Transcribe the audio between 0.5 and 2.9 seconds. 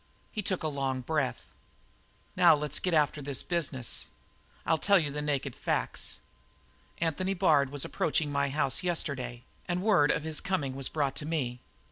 a long breath. "Now, then, let's